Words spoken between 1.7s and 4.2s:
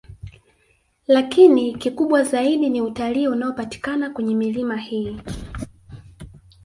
kikubwa zaidi ni utalii unaopatikana